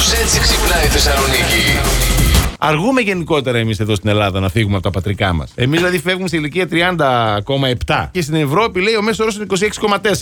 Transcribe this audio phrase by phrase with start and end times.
[0.00, 1.62] Κάπως έτσι ξυπνάει η Θεσσαλονίκη.
[2.58, 5.50] Αργούμε γενικότερα εμείς εδώ στην Ελλάδα να φύγουμε από τα πατρικά μας.
[5.54, 6.66] Εμείς δηλαδή φεύγουμε σε ηλικία
[7.86, 9.46] 30,7 και στην Ευρώπη λέει ο μέσος όρος είναι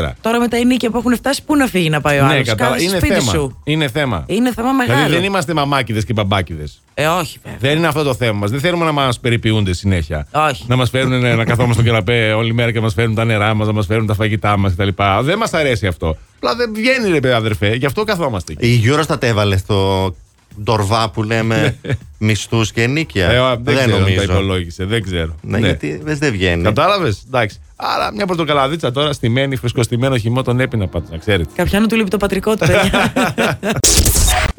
[0.00, 0.12] 26,4.
[0.20, 2.42] Τώρα με τα ενίκια που έχουν φτάσει, πού να φύγει να πάει ο άλλος; Ναι,
[2.42, 2.82] κατάλαβα.
[2.82, 3.30] Είναι σπίτι θέμα.
[3.32, 3.60] σου.
[3.64, 4.24] Είναι θέμα.
[4.26, 4.98] Είναι θέμα μεγάλο.
[4.98, 6.64] Δηλαδή δεν είμαστε μαμάκιδε και μπαμπάκιδε.
[6.94, 7.58] Ε, όχι, βέβαια.
[7.60, 8.50] Δεν είναι αυτό το θέμα μας.
[8.50, 10.26] Δεν θέλουμε να μας περιποιούνται συνέχεια.
[10.32, 10.64] Όχι.
[10.68, 13.54] Να μας φέρουν να καθόμαστε στο κεραπέ όλη μέρα και να μας φέρουν τα νερά
[13.54, 14.88] μας, να μας φέρουν τα φαγητά μας κτλ.
[15.22, 16.16] Δεν μας αρέσει αυτό.
[16.42, 18.52] Απλά δεν βγαίνει ρε παιδί αδερφέ, γι' αυτό καθόμαστε.
[18.52, 18.66] εκεί.
[18.66, 20.14] Η Eurostat έβαλε στο
[20.62, 21.76] ντορβά που λέμε
[22.18, 23.30] μισθούς και νίκια.
[23.30, 24.22] Ε, α, δεν, ξέρω αν τα νομίζω.
[24.22, 25.34] υπολόγισε, δεν ξέρω.
[25.42, 26.62] Ναι, γιατί δεν δεν βγαίνει.
[26.62, 27.60] Κατάλαβες, εντάξει.
[27.76, 31.50] Άρα μια πορτοκαλαδίτσα τώρα στημένη, φρεσκοστημένο χυμό τον έπινα πάντω, να ξέρετε.
[31.56, 33.12] Καπιάνου του λείπει το πατρικό του, παιδιά.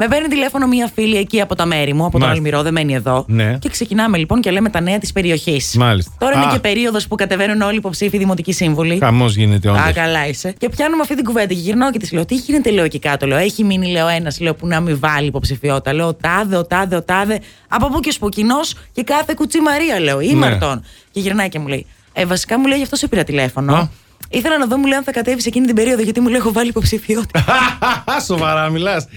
[0.04, 2.44] Με παίρνει τηλέφωνο μία φίλη εκεί από τα μέρη μου, από τον Μάλιστα.
[2.44, 3.26] Αλμυρό, δεν μένει εδώ.
[3.28, 3.58] Ναι.
[3.58, 5.76] Και ξεκινάμε λοιπόν και λέμε τα νέα της περιοχής.
[5.76, 6.12] Μάλιστα.
[6.18, 6.52] Τώρα είναι Α.
[6.52, 8.98] και περίοδος που κατεβαίνουν όλοι οι υποψήφοι δημοτικοί σύμβουλοι.
[9.00, 9.82] Χαμός γίνεται όντως.
[9.82, 10.54] Α, καλά είσαι.
[10.58, 13.26] Και πιάνουμε αυτή την κουβέντα και γυρνάω και της λέω: Τι γίνεται, λέω εκεί κάτω;
[13.28, 15.94] Λέω: Έχει μείνει, λέω, ένας λέω, που να μην βάλει υποψηφιότητα.
[15.94, 17.40] Λέω: Ο τάδε, ο τάδε, ο τάδε.
[17.68, 18.60] Από πού και σποκινό
[18.92, 20.18] και κάθε κουτσί Μαρία, λέω.
[20.18, 20.26] Ναι.
[20.26, 20.84] Ήμαρτον.
[21.12, 23.74] Και γυρνάει και μου λέει: Ε, βασικά μου λέει, γι' αυτό σε πήρα τηλέφωνο.
[23.74, 23.90] Α.
[24.32, 26.52] Ήθελα να δω, μου λέει, αν θα κατέβεις εκείνη την περίοδο, γιατί μου λέει: Έχω
[26.52, 27.46] βάλει υποψηφιότητα.
[28.28, 29.08] Σοβαρά μιλάς.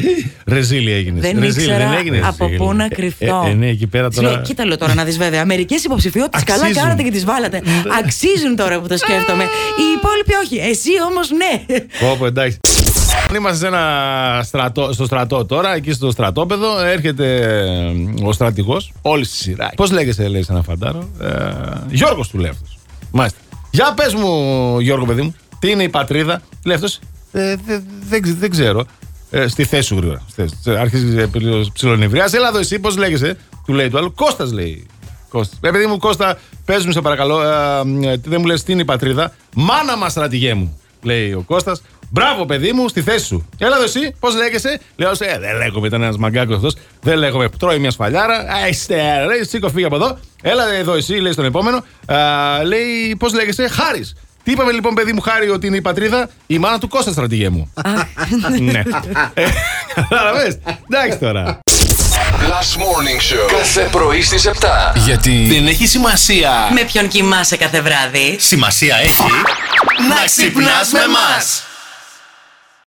[0.47, 1.23] Ρεζίλη έγινες.
[1.23, 1.91] δεν ήξερα
[2.23, 3.45] από πού να κρυφτώ.
[3.47, 4.43] Ε, ε, ναι, εκεί πέρα Της λέω, τώρα.
[4.43, 5.45] Κοίτα, λέω τώρα να δεις βέβαια.
[5.45, 6.83] Μερικές υποψηφιότητες καλά Αξίζουν.
[6.83, 7.63] κάνατε και τις βάλατε.
[8.05, 9.43] Αξίζουν τώρα που το σκέφτομαι.
[9.43, 10.69] Οι υπόλοιποι όχι.
[10.71, 11.79] Εσύ όμως ναι.
[12.01, 12.59] Πω, πω, εντάξει.
[13.37, 16.81] Είμαστε σε ένα στρατό, στο στρατό τώρα, εκεί στο στρατόπεδο.
[16.81, 17.37] Έρχεται
[18.21, 19.71] ε, ο στρατηγός, όλη στη σειρά.
[19.77, 21.09] Πώς λέγεσαι, λέει σε ένα φαντάρο.
[21.21, 21.29] Ε,
[21.91, 22.79] Γιώργος του λέει αυτός.
[23.11, 23.39] Μάλιστα.
[23.75, 26.99] Για πες μου, Γιώργο, παιδί μου, τι είναι η πατρίδα; Λέει αυτός.
[27.33, 28.85] Ε, δε- δεν ξε- δεν ξέρω.
[29.31, 30.23] Ε, στη θέση σου γρήγορα.
[30.29, 30.55] στη θέση.
[30.65, 31.31] Ε, Αρχίζεις ε,
[31.73, 32.33] ψιλονευριάς.
[32.33, 33.37] Έλα εδώ εσύ, πώς λέγεσαι;
[33.67, 34.15] Του λέει του άλλου.
[34.15, 34.87] Κώστας λέει.
[35.29, 35.59] Κώστας.
[35.63, 37.43] Ε, παιδί μου, Κώστα, πες μου σε παρακαλώ.
[37.43, 39.33] Ε, ε, τι δεν μου λες, τι είναι η πατρίδα.
[39.55, 41.83] Μάνα μας, στρατηγέ μου, λέει ο Κώστας.
[42.15, 43.49] Μπράβο, παιδί μου, στη θέση σου.
[43.59, 46.77] Έλα εδώ εσύ, πώς λέγεσαι; Λέω, ε, δεν λέγομαι, ήταν ένας μαγκάκος αυτός.
[47.03, 48.35] Δεν λέγομαι, τρώει μια σφαλιάρα.
[48.35, 50.19] Α, Είστε, ρε, σήκω, φύγε από εδώ.
[50.43, 51.85] Έλα εδώ εσύ, λέει στον επόμενο.
[52.07, 52.17] Α,
[52.65, 54.15] λέει, πώς λέγεσαι, Χάρης.
[54.45, 57.49] Τι είπαμε λοιπόν, παιδί μου, Χάρη, ότι είναι η πατρίδα, η μάνα του Κώστα, στρατηγέ
[57.49, 57.73] μου.
[58.61, 58.83] ναι.
[59.35, 59.45] Ε,
[59.95, 60.61] Κατάλαβε.
[60.91, 61.59] Εντάξει τώρα.
[62.41, 63.57] Last Morning Show.
[63.59, 64.53] Κάθε πρωί στις 7.
[65.05, 69.23] Γιατί δεν έχει σημασία Με ποιον κοιμάσαι κάθε βράδυ; Σημασία έχει
[70.09, 71.65] να ξυπνάς με μας.